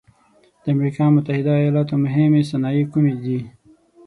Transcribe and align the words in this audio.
د 0.61 0.63
امریکا 0.75 1.05
متحد 1.15 1.47
ایلاتو 1.63 1.95
مهمې 2.03 2.41
صنایع 2.51 2.85
کومې 2.91 3.13
دي؟ 3.23 3.39